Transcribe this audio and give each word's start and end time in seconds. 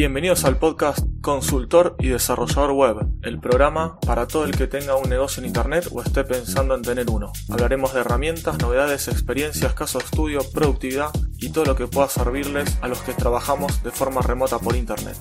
Bienvenidos 0.00 0.46
al 0.46 0.56
podcast 0.56 1.00
Consultor 1.20 1.94
y 1.98 2.08
Desarrollador 2.08 2.72
Web, 2.72 3.06
el 3.20 3.38
programa 3.38 4.00
para 4.00 4.26
todo 4.26 4.46
el 4.46 4.56
que 4.56 4.66
tenga 4.66 4.96
un 4.96 5.10
negocio 5.10 5.42
en 5.42 5.48
Internet 5.48 5.88
o 5.92 6.00
esté 6.00 6.24
pensando 6.24 6.74
en 6.74 6.80
tener 6.80 7.10
uno. 7.10 7.34
Hablaremos 7.50 7.92
de 7.92 8.00
herramientas, 8.00 8.58
novedades, 8.60 9.08
experiencias, 9.08 9.74
casos 9.74 10.02
de 10.02 10.06
estudio, 10.06 10.40
productividad 10.54 11.10
y 11.36 11.50
todo 11.50 11.66
lo 11.66 11.76
que 11.76 11.86
pueda 11.86 12.08
servirles 12.08 12.78
a 12.80 12.88
los 12.88 13.02
que 13.02 13.12
trabajamos 13.12 13.82
de 13.82 13.90
forma 13.90 14.22
remota 14.22 14.58
por 14.58 14.74
Internet. 14.74 15.18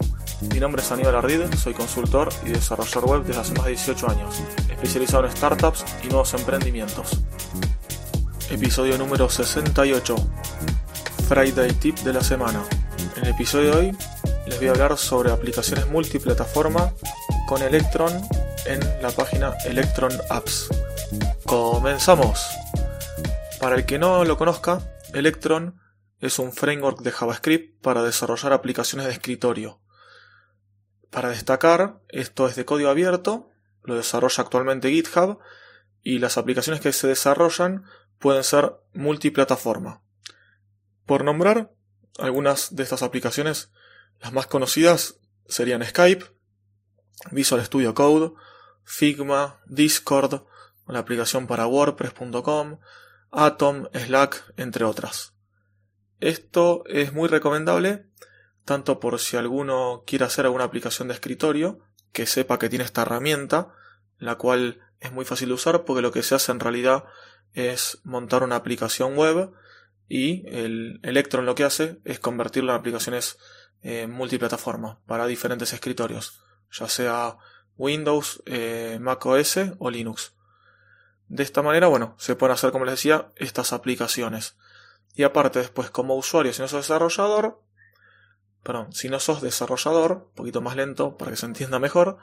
Mi 0.53 0.61
nombre 0.61 0.81
es 0.81 0.89
Aníbal 0.93 1.15
Ardid, 1.15 1.53
soy 1.57 1.73
consultor 1.73 2.29
y 2.45 2.51
desarrollador 2.51 3.09
web 3.09 3.23
desde 3.25 3.41
hace 3.41 3.53
más 3.55 3.65
de 3.65 3.71
18 3.71 4.09
años, 4.09 4.41
especializado 4.69 5.25
en 5.25 5.31
startups 5.33 5.83
y 6.05 6.07
nuevos 6.07 6.33
emprendimientos. 6.35 7.19
Episodio 8.49 8.97
número 8.97 9.29
68. 9.29 10.15
Friday 11.27 11.73
Tip 11.73 11.97
de 11.97 12.13
la 12.13 12.21
semana. 12.21 12.63
En 13.17 13.25
el 13.25 13.31
episodio 13.31 13.71
de 13.71 13.77
hoy 13.77 13.97
les 14.49 14.57
voy 14.57 14.67
a 14.67 14.71
hablar 14.71 14.97
sobre 14.97 15.31
aplicaciones 15.31 15.87
multiplataforma 15.87 16.93
con 17.47 17.61
Electron 17.61 18.11
en 18.65 18.79
la 19.01 19.11
página 19.11 19.53
Electron 19.65 20.11
Apps. 20.29 20.69
Comenzamos. 21.45 22.47
Para 23.59 23.75
el 23.75 23.85
que 23.85 23.99
no 23.99 24.25
lo 24.25 24.37
conozca, 24.37 24.81
Electron 25.13 25.79
es 26.19 26.39
un 26.39 26.51
framework 26.51 27.01
de 27.01 27.11
JavaScript 27.11 27.79
para 27.81 28.01
desarrollar 28.01 28.51
aplicaciones 28.53 29.05
de 29.05 29.13
escritorio. 29.13 29.81
Para 31.11 31.29
destacar, 31.29 31.99
esto 32.09 32.47
es 32.47 32.55
de 32.55 32.65
código 32.65 32.89
abierto, 32.89 33.51
lo 33.83 33.95
desarrolla 33.95 34.43
actualmente 34.43 34.89
GitHub 34.89 35.39
y 36.01 36.17
las 36.17 36.39
aplicaciones 36.39 36.81
que 36.81 36.91
se 36.91 37.07
desarrollan 37.07 37.83
pueden 38.17 38.43
ser 38.43 38.73
multiplataforma. 38.93 40.01
Por 41.05 41.23
nombrar 41.23 41.71
algunas 42.17 42.75
de 42.75 42.83
estas 42.83 43.03
aplicaciones, 43.03 43.71
las 44.19 44.33
más 44.33 44.47
conocidas 44.47 45.19
serían 45.47 45.83
Skype, 45.83 46.25
Visual 47.31 47.63
Studio 47.65 47.93
Code, 47.93 48.33
Figma, 48.83 49.59
Discord, 49.65 50.43
la 50.87 50.99
aplicación 50.99 51.47
para 51.47 51.67
WordPress.com, 51.67 52.79
Atom, 53.31 53.87
Slack, 53.93 54.53
entre 54.57 54.85
otras. 54.85 55.33
Esto 56.19 56.83
es 56.87 57.13
muy 57.13 57.29
recomendable 57.29 58.09
tanto 58.69 58.99
por 58.99 59.19
si 59.19 59.35
alguno 59.35 60.03
quiere 60.05 60.25
hacer 60.25 60.45
alguna 60.45 60.65
aplicación 60.65 61.07
de 61.07 61.15
escritorio, 61.15 61.79
que 62.11 62.27
sepa 62.27 62.59
que 62.59 62.69
tiene 62.69 62.85
esta 62.85 63.01
herramienta, 63.01 63.73
la 64.19 64.35
cual 64.35 64.79
es 64.99 65.11
muy 65.11 65.25
fácil 65.25 65.47
de 65.47 65.55
usar 65.55 65.85
porque 65.85 66.03
lo 66.03 66.11
que 66.11 66.21
se 66.21 66.35
hace 66.35 66.51
en 66.51 66.59
realidad 66.59 67.05
es 67.53 67.99
montar 68.03 68.43
una 68.43 68.57
aplicación 68.57 69.15
web 69.15 69.51
y 70.07 70.47
el 70.49 70.99
Electron 71.01 71.47
lo 71.47 71.55
que 71.55 71.63
hace 71.63 71.99
es 72.03 72.19
convertirlo 72.19 72.71
en 72.71 72.79
aplicaciones 72.79 73.39
eh, 73.81 74.07
multiplataforma 74.07 74.99
para 75.05 75.25
diferentes 75.25 75.73
escritorios, 75.73 76.41
ya 76.71 76.87
sea 76.87 77.37
Windows, 77.77 78.43
eh, 78.45 78.97
Mac 79.01 79.25
OS 79.25 79.57
o 79.79 79.89
Linux. 79.89 80.33
De 81.27 81.43
esta 81.43 81.61
manera, 81.61 81.87
bueno, 81.87 82.15
se 82.17 82.35
pueden 82.35 82.53
hacer, 82.53 82.71
como 82.71 82.85
les 82.85 82.95
decía, 82.95 83.29
estas 83.35 83.71
aplicaciones. 83.71 84.57
Y 85.13 85.23
aparte, 85.23 85.59
después, 85.59 85.89
como 85.89 86.15
usuario, 86.15 86.53
si 86.53 86.61
no 86.61 86.67
sos 86.67 86.87
desarrollador, 86.87 87.61
perdón, 88.63 88.91
si 88.93 89.09
no 89.09 89.19
sos 89.19 89.41
desarrollador, 89.41 90.11
un 90.11 90.33
poquito 90.35 90.61
más 90.61 90.75
lento 90.75 91.17
para 91.17 91.31
que 91.31 91.37
se 91.37 91.45
entienda 91.45 91.79
mejor, 91.79 92.17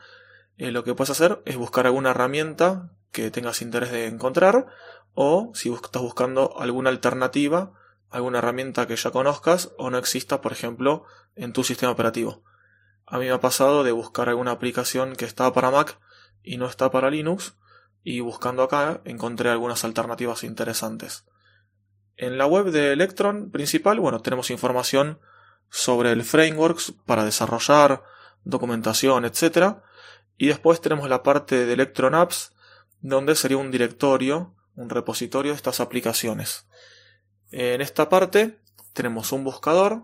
eh, 0.59 0.71
lo 0.71 0.85
que 0.85 0.95
puedes 0.95 1.11
hacer 1.11 1.43
es 1.45 1.57
buscar 1.57 1.87
alguna 1.87 2.11
herramienta 2.11 2.91
que 3.13 3.31
tengas 3.31 3.63
interés 3.63 3.91
de 3.91 4.07
encontrar 4.07 4.67
o 5.15 5.51
si 5.55 5.73
estás 5.73 6.03
buscando 6.03 6.59
alguna 6.59 6.91
alternativa, 6.91 7.73
alguna 8.11 8.39
herramienta 8.39 8.87
que 8.87 8.97
ya 8.97 9.11
conozcas 9.11 9.73
o 9.79 9.91
no 9.91 9.99
exista, 9.99 10.41
por 10.41 10.53
ejemplo, 10.53 11.05
en 11.35 11.53
tu 11.53 11.65
sistema 11.65 11.93
operativo. 11.93 12.43
A 13.07 13.19
mí 13.19 13.27
me 13.27 13.33
ha 13.33 13.41
pasado 13.41 13.85
de 13.85 13.93
buscar 13.93 14.29
alguna 14.29 14.53
aplicación 14.53 15.15
que 15.15 15.25
estaba 15.25 15.53
para 15.53 15.71
Mac 15.71 15.99
y 16.43 16.57
no 16.57 16.67
está 16.67 16.91
para 16.91 17.11
Linux 17.11 17.55
y 18.03 18.21
buscando 18.21 18.63
acá 18.63 19.01
encontré 19.05 19.51
algunas 19.51 19.85
alternativas 19.85 20.45
interesantes. 20.45 21.25
En 22.17 22.39
la 22.39 22.47
web 22.47 22.71
de 22.71 22.93
Electron 22.93 23.51
principal, 23.51 24.01
bueno, 24.01 24.21
tenemos 24.21 24.51
información 24.51 25.21
sobre 25.71 26.13
el 26.13 26.23
framework 26.23 26.81
para 27.05 27.25
desarrollar, 27.25 28.03
documentación, 28.45 29.25
etc. 29.25 29.79
Y 30.39 30.47
después 30.47 30.81
tenemos 30.81 31.09
la 31.09 31.23
parte 31.23 31.67
de 31.67 31.73
Electron 31.73 32.15
Apps, 32.15 32.53
donde 33.01 33.35
sería 33.35 33.59
un 33.59 33.71
directorio, 33.71 34.55
un 34.77 34.89
repositorio 34.89 35.53
de 35.53 35.57
estas 35.57 35.81
aplicaciones. 35.81 36.67
En 37.51 37.81
esta 37.81 38.09
parte 38.09 38.59
tenemos 38.93 39.33
un 39.33 39.45
buscador 39.45 40.03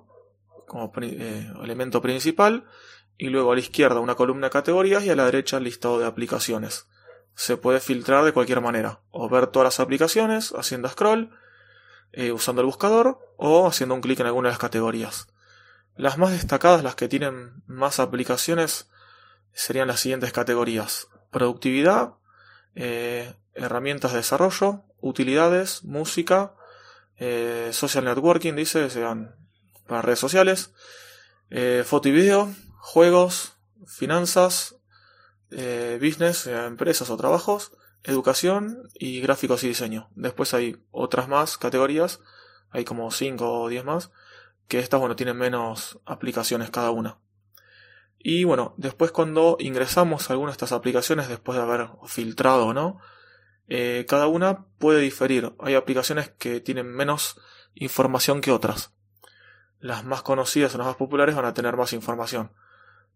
como 0.66 0.92
eh, 1.02 1.52
elemento 1.62 2.00
principal 2.00 2.66
y 3.18 3.28
luego 3.28 3.52
a 3.52 3.54
la 3.54 3.60
izquierda 3.60 4.00
una 4.00 4.14
columna 4.14 4.46
de 4.46 4.52
categorías 4.52 5.04
y 5.04 5.10
a 5.10 5.16
la 5.16 5.24
derecha 5.24 5.58
el 5.58 5.64
listado 5.64 5.98
de 5.98 6.06
aplicaciones. 6.06 6.86
Se 7.34 7.56
puede 7.56 7.80
filtrar 7.80 8.24
de 8.24 8.32
cualquier 8.32 8.60
manera, 8.60 9.00
o 9.10 9.28
ver 9.28 9.46
todas 9.46 9.64
las 9.64 9.80
aplicaciones 9.80 10.52
haciendo 10.56 10.88
scroll, 10.88 11.30
eh, 12.12 12.32
usando 12.32 12.60
el 12.60 12.66
buscador 12.66 13.18
o 13.36 13.66
haciendo 13.66 13.94
un 13.94 14.00
clic 14.02 14.20
en 14.20 14.26
alguna 14.26 14.48
de 14.48 14.52
las 14.52 14.58
categorías. 14.58 15.28
Las 15.96 16.18
más 16.18 16.30
destacadas, 16.30 16.82
las 16.82 16.94
que 16.94 17.08
tienen 17.08 17.62
más 17.66 18.00
aplicaciones, 18.00 18.90
serían 19.52 19.88
las 19.88 20.00
siguientes 20.00 20.32
categorías. 20.32 21.08
Productividad, 21.30 22.14
eh, 22.74 23.34
herramientas 23.54 24.12
de 24.12 24.18
desarrollo, 24.18 24.82
utilidades, 25.00 25.84
música, 25.84 26.54
eh, 27.18 27.70
social 27.72 28.04
networking, 28.04 28.54
dice, 28.54 28.90
sean 28.90 29.34
para 29.86 30.02
redes 30.02 30.18
sociales, 30.18 30.72
eh, 31.50 31.82
foto 31.84 32.08
y 32.08 32.12
video, 32.12 32.52
juegos, 32.78 33.54
finanzas, 33.86 34.76
business, 36.00 36.46
empresas 36.46 37.10
o 37.10 37.16
trabajos, 37.18 37.72
educación 38.04 38.88
y 38.94 39.20
gráficos 39.20 39.62
y 39.64 39.68
diseño. 39.68 40.08
Después 40.14 40.54
hay 40.54 40.76
otras 40.90 41.28
más 41.28 41.58
categorías, 41.58 42.20
hay 42.70 42.84
como 42.84 43.10
5 43.10 43.62
o 43.62 43.68
10 43.68 43.84
más, 43.84 44.10
que 44.68 44.78
estas, 44.78 45.00
bueno, 45.00 45.16
tienen 45.16 45.36
menos 45.36 46.00
aplicaciones 46.06 46.70
cada 46.70 46.90
una. 46.90 47.18
Y 48.18 48.44
bueno, 48.44 48.74
después 48.76 49.10
cuando 49.10 49.56
ingresamos 49.58 50.30
a 50.30 50.32
alguna 50.32 50.50
de 50.50 50.52
estas 50.52 50.72
aplicaciones, 50.72 51.28
después 51.28 51.56
de 51.56 51.64
haber 51.64 51.88
filtrado 52.06 52.72
no, 52.72 53.00
eh, 53.68 54.04
cada 54.08 54.26
una 54.26 54.66
puede 54.78 55.00
diferir. 55.00 55.54
Hay 55.60 55.74
aplicaciones 55.74 56.30
que 56.30 56.60
tienen 56.60 56.86
menos 56.86 57.40
información 57.74 58.40
que 58.40 58.52
otras. 58.52 58.92
Las 59.80 60.04
más 60.04 60.22
conocidas 60.22 60.74
o 60.74 60.78
las 60.78 60.86
más 60.86 60.96
populares 60.96 61.34
van 61.34 61.44
a 61.44 61.54
tener 61.54 61.76
más 61.76 61.92
información. 61.92 62.52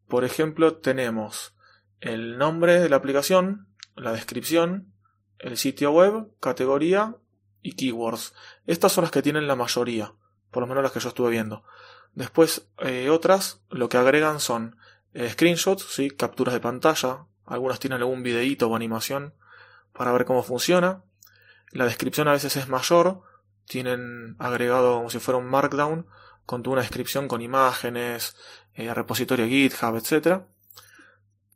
Por 0.08 0.24
ejemplo, 0.24 0.76
tenemos 0.76 1.54
el 2.00 2.38
nombre 2.38 2.80
de 2.80 2.88
la 2.88 2.96
aplicación, 2.96 3.68
la 3.96 4.12
descripción, 4.12 4.92
el 5.38 5.56
sitio 5.56 5.90
web, 5.90 6.28
categoría 6.40 7.16
y 7.62 7.72
keywords. 7.72 8.34
Estas 8.66 8.92
son 8.92 9.02
las 9.02 9.10
que 9.10 9.22
tienen 9.22 9.46
la 9.46 9.56
mayoría, 9.56 10.14
por 10.50 10.62
lo 10.62 10.66
menos 10.66 10.82
las 10.82 10.92
que 10.92 11.00
yo 11.00 11.08
estuve 11.08 11.30
viendo. 11.30 11.64
Después, 12.14 12.68
eh, 12.78 13.10
otras 13.10 13.60
lo 13.68 13.88
que 13.88 13.98
agregan 13.98 14.40
son 14.40 14.76
eh, 15.12 15.28
screenshots, 15.30 15.84
¿sí? 15.92 16.10
capturas 16.10 16.54
de 16.54 16.60
pantalla, 16.60 17.26
algunas 17.44 17.78
tienen 17.78 18.00
algún 18.00 18.22
videíto 18.22 18.68
o 18.68 18.76
animación 18.76 19.34
para 19.96 20.12
ver 20.12 20.24
cómo 20.24 20.42
funciona. 20.42 21.02
La 21.72 21.84
descripción 21.84 22.28
a 22.28 22.32
veces 22.32 22.56
es 22.56 22.68
mayor, 22.68 23.22
tienen 23.66 24.36
agregado 24.38 24.96
como 24.96 25.10
si 25.10 25.18
fuera 25.18 25.38
un 25.38 25.46
markdown 25.46 26.06
con 26.44 26.62
toda 26.62 26.74
una 26.74 26.82
descripción 26.82 27.26
con 27.26 27.42
imágenes, 27.42 28.36
eh, 28.74 28.92
repositorio 28.94 29.46
GitHub, 29.46 29.96
etc. 29.96 30.42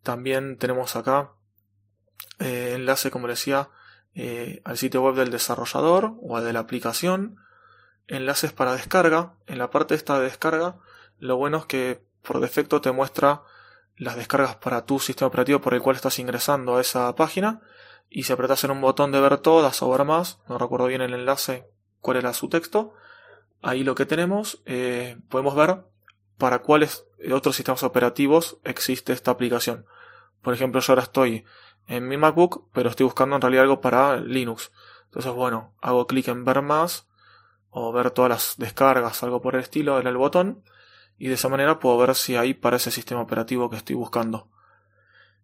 También 0.03 0.59
tenemos 0.59 0.97
acá 0.97 1.33
eh, 2.39 2.73
enlace, 2.75 3.11
como 3.11 3.29
decía, 3.29 3.69
al 4.65 4.77
sitio 4.77 5.03
web 5.03 5.15
del 5.15 5.31
desarrollador 5.31 6.15
o 6.21 6.37
al 6.37 6.45
de 6.45 6.53
la 6.53 6.61
aplicación. 6.61 7.37
Enlaces 8.09 8.53
para 8.53 8.75
descarga. 8.75 9.35
En 9.47 9.59
la 9.59 9.71
parte 9.71 9.95
esta 9.95 10.19
de 10.19 10.25
descarga, 10.25 10.79
lo 11.19 11.37
bueno 11.37 11.59
es 11.59 11.67
que 11.67 12.03
por 12.23 12.41
defecto 12.41 12.81
te 12.81 12.91
muestra 12.91 13.43
las 13.97 14.17
descargas 14.17 14.57
para 14.57 14.85
tu 14.85 14.99
sistema 14.99 15.29
operativo 15.29 15.61
por 15.61 15.75
el 15.75 15.83
cual 15.83 15.97
estás 15.97 16.19
ingresando 16.19 16.77
a 16.77 16.81
esa 16.81 17.15
página 17.15 17.61
y 18.11 18.25
si 18.25 18.33
apretas 18.33 18.65
en 18.65 18.73
un 18.73 18.81
botón 18.81 19.13
de 19.13 19.21
ver 19.21 19.39
todas 19.39 19.81
o 19.83 19.91
ver 19.91 20.05
más, 20.05 20.41
no 20.49 20.59
recuerdo 20.59 20.89
bien 20.89 21.01
el 21.01 21.15
enlace 21.15 21.67
cuál 22.01 22.17
era 22.19 22.35
su 22.35 22.49
texto, 22.49 22.93
ahí 23.63 23.85
lo 23.85 23.95
que 23.95 24.05
tenemos, 24.05 24.63
eh, 24.67 25.17
podemos 25.29 25.55
ver 25.55 25.85
para 26.37 26.59
cuáles 26.59 27.07
otros 27.33 27.55
sistemas 27.55 27.85
operativos 27.85 28.59
existe 28.65 29.13
esta 29.13 29.31
aplicación. 29.31 29.87
Por 30.43 30.55
ejemplo, 30.55 30.81
yo 30.81 30.93
ahora 30.93 31.05
estoy 31.05 31.45
en 31.87 32.09
mi 32.09 32.17
MacBook, 32.17 32.69
pero 32.73 32.91
estoy 32.91 33.05
buscando 33.05 33.37
en 33.37 33.43
realidad 33.43 33.63
algo 33.63 33.81
para 33.81 34.17
Linux. 34.17 34.73
Entonces, 35.05 35.33
bueno, 35.33 35.75
hago 35.81 36.07
clic 36.07 36.29
en 36.29 36.45
ver 36.45 36.63
más 36.63 37.07
o 37.71 37.93
ver 37.93 38.11
todas 38.11 38.29
las 38.29 38.55
descargas, 38.57 39.23
algo 39.23 39.41
por 39.41 39.55
el 39.55 39.61
estilo 39.61 40.01
en 40.01 40.07
el 40.07 40.17
botón 40.17 40.65
y 41.19 41.29
de 41.29 41.35
esa 41.35 41.49
manera 41.49 41.79
puedo 41.79 41.99
ver 41.99 42.15
si 42.15 42.37
hay 42.37 42.55
para 42.55 42.77
ese 42.77 42.91
sistema 42.91 43.21
operativo 43.21 43.71
que 43.71 43.77
estoy 43.77 43.95
buscando. 43.95 44.49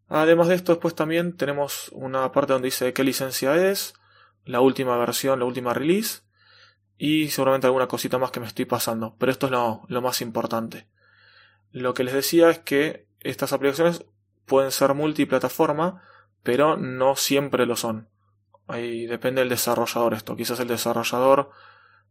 Además 0.08 0.48
de 0.48 0.54
esto, 0.54 0.72
después 0.72 0.94
también 0.94 1.36
tenemos 1.36 1.90
una 1.92 2.30
parte 2.32 2.52
donde 2.52 2.66
dice 2.66 2.92
qué 2.92 3.02
licencia 3.02 3.70
es, 3.70 3.94
la 4.44 4.60
última 4.60 4.96
versión, 4.96 5.40
la 5.40 5.44
última 5.44 5.74
release 5.74 6.20
y 6.96 7.28
seguramente 7.28 7.66
alguna 7.66 7.88
cosita 7.88 8.18
más 8.18 8.30
que 8.30 8.40
me 8.40 8.46
estoy 8.46 8.64
pasando, 8.64 9.16
pero 9.18 9.32
esto 9.32 9.46
es 9.46 9.52
lo, 9.52 10.02
más 10.02 10.20
importante. 10.20 10.86
Lo 11.72 11.92
que 11.92 12.04
les 12.04 12.14
decía 12.14 12.48
es 12.48 12.60
que 12.60 13.06
estas 13.20 13.52
aplicaciones 13.52 14.04
pueden 14.46 14.70
ser 14.70 14.94
multiplataforma, 14.94 16.02
pero 16.42 16.76
no 16.76 17.16
siempre 17.16 17.66
lo 17.66 17.76
son. 17.76 18.08
Ahí 18.68 19.06
depende 19.06 19.40
del 19.40 19.48
desarrollador 19.48 20.14
esto. 20.14 20.36
Quizás 20.36 20.60
el 20.60 20.68
desarrollador 20.68 21.50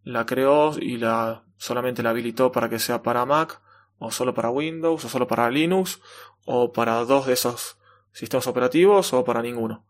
la 0.03 0.25
creó 0.25 0.77
y 0.77 0.97
la 0.97 1.43
solamente 1.57 2.03
la 2.03 2.11
habilitó 2.11 2.51
para 2.51 2.69
que 2.69 2.79
sea 2.79 3.01
para 3.01 3.25
Mac, 3.25 3.61
o 3.97 4.11
solo 4.11 4.33
para 4.33 4.49
Windows, 4.49 5.05
o 5.05 5.09
solo 5.09 5.25
para 5.25 5.49
Linux, 5.49 6.01
o 6.45 6.73
para 6.73 7.03
dos 7.05 7.25
de 7.25 7.33
esos 7.33 7.77
sistemas 8.15 8.47
operativos, 8.47 9.11
o 9.13 9.25
para 9.25 9.41
ninguno. 9.41 9.85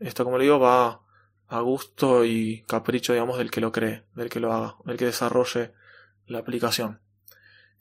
Esto, 0.00 0.24
como 0.24 0.38
le 0.38 0.44
digo, 0.44 0.58
va 0.58 1.02
a 1.48 1.60
gusto 1.60 2.24
y 2.24 2.62
capricho, 2.62 3.12
digamos, 3.12 3.36
del 3.36 3.50
que 3.50 3.60
lo 3.60 3.72
cree, 3.72 4.04
del 4.14 4.30
que 4.30 4.40
lo 4.40 4.52
haga, 4.52 4.76
del 4.86 4.96
que 4.96 5.04
desarrolle 5.04 5.74
la 6.26 6.38
aplicación. 6.38 7.02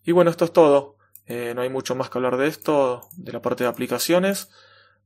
Y 0.04 0.12
bueno, 0.12 0.30
esto 0.30 0.44
es 0.44 0.52
todo. 0.52 0.98
Eh, 1.26 1.54
no 1.56 1.62
hay 1.62 1.70
mucho 1.70 1.96
más 1.96 2.10
que 2.10 2.18
hablar 2.18 2.36
de 2.36 2.48
esto, 2.48 3.08
de 3.16 3.32
la 3.32 3.42
parte 3.42 3.64
de 3.64 3.70
aplicaciones. 3.70 4.50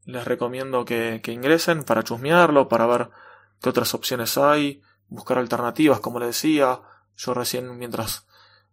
Les 0.05 0.25
recomiendo 0.25 0.83
que, 0.83 1.21
ingresen 1.27 1.83
para 1.83 2.03
chusmearlo, 2.03 2.67
para 2.67 2.87
ver 2.87 3.09
qué 3.61 3.69
otras 3.69 3.93
opciones 3.93 4.35
hay, 4.39 4.81
buscar 5.09 5.37
alternativas, 5.37 5.99
como 5.99 6.19
les 6.19 6.29
decía. 6.29 6.81
Yo 7.15 7.35
recién, 7.35 7.77
mientras 7.77 8.25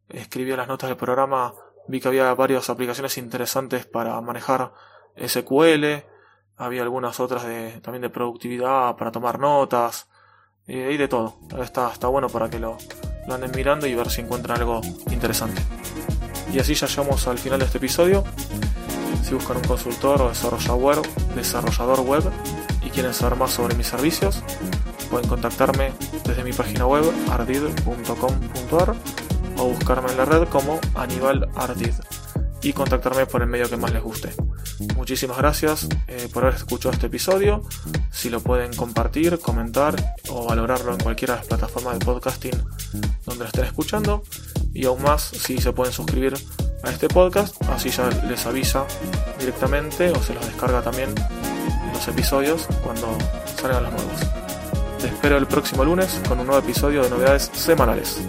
escribía 0.08 0.56
las 0.56 0.68
notas 0.68 0.88
del 0.88 0.96
programa, 0.96 1.52
vi 1.86 2.00
que 2.00 2.08
había 2.08 2.32
varias 2.32 2.70
aplicaciones 2.70 3.18
interesantes 3.18 3.84
para 3.84 4.18
manejar 4.22 4.72
SQL, 5.26 6.04
había 6.56 6.82
algunas 6.82 7.20
otras 7.20 7.44
de, 7.44 7.80
también 7.80 8.02
de 8.02 8.10
productividad 8.10 8.96
para 8.96 9.12
tomar 9.12 9.38
notas 9.38 10.08
y 10.66 10.96
de 10.96 11.08
todo. 11.08 11.36
Está, 11.62 11.90
está 11.92 12.08
bueno 12.08 12.28
para 12.28 12.50
que 12.50 12.58
lo, 12.58 12.76
lo 13.26 13.34
anden 13.34 13.52
mirando 13.54 13.86
y 13.86 13.94
ver 13.94 14.10
si 14.10 14.20
encuentran 14.20 14.58
algo 14.58 14.80
interesante. 15.10 15.62
Y 16.52 16.58
así 16.58 16.74
ya 16.74 16.86
llegamos 16.86 17.26
al 17.28 17.38
final 17.38 17.58
de 17.58 17.66
este 17.66 17.78
episodio. 17.78 18.24
Si 19.22 19.34
buscan 19.34 19.58
un 19.58 19.64
consultor 19.64 20.22
o 20.22 20.28
desarrollador 20.28 21.02
desarrollador 21.34 22.00
web 22.00 22.24
y 22.82 22.90
quieren 22.90 23.12
saber 23.12 23.38
más 23.38 23.50
sobre 23.50 23.74
mis 23.74 23.86
servicios, 23.86 24.42
pueden 25.10 25.28
contactarme 25.28 25.92
desde 26.24 26.44
mi 26.44 26.52
página 26.52 26.86
web 26.86 27.04
ardid.com.ar 27.30 28.94
o 29.58 29.64
buscarme 29.64 30.10
en 30.10 30.16
la 30.16 30.24
red 30.24 30.48
como 30.48 30.80
Aníbal 30.94 31.50
Ardid 31.56 31.94
y 32.62 32.72
contactarme 32.72 33.26
por 33.26 33.42
el 33.42 33.48
medio 33.48 33.68
que 33.68 33.76
más 33.76 33.92
les 33.92 34.02
guste. 34.02 34.34
Muchísimas 34.96 35.38
gracias 35.38 35.88
eh, 36.06 36.28
por 36.32 36.44
haber 36.44 36.56
escuchado 36.56 36.92
este 36.92 37.06
episodio. 37.06 37.62
Si 38.10 38.30
lo 38.30 38.40
pueden 38.40 38.74
compartir, 38.74 39.38
comentar 39.38 39.94
o 40.30 40.46
valorarlo 40.46 40.92
en 40.92 41.00
cualquiera 41.00 41.34
de 41.34 41.40
las 41.40 41.46
plataformas 41.46 41.98
de 41.98 42.04
podcasting 42.04 42.64
donde 43.24 43.44
lo 43.44 43.46
estén 43.46 43.64
escuchando. 43.64 44.22
Y 44.72 44.84
aún 44.86 45.02
más 45.02 45.22
si 45.22 45.58
se 45.58 45.72
pueden 45.72 45.92
suscribir 45.92 46.34
a 46.82 46.90
este 46.90 47.08
podcast, 47.08 47.60
así 47.70 47.90
ya 47.90 48.08
les 48.28 48.46
avisa 48.46 48.84
directamente 49.38 50.10
o 50.10 50.22
se 50.22 50.34
los 50.34 50.44
descarga 50.46 50.82
también 50.82 51.14
los 51.92 52.08
episodios 52.08 52.66
cuando 52.82 53.16
salgan 53.56 53.84
los 53.84 53.92
nuevos. 53.92 54.20
Te 55.00 55.06
espero 55.06 55.36
el 55.36 55.46
próximo 55.46 55.84
lunes 55.84 56.20
con 56.28 56.40
un 56.40 56.46
nuevo 56.46 56.62
episodio 56.62 57.02
de 57.02 57.10
novedades 57.10 57.50
semanales. 57.54 58.20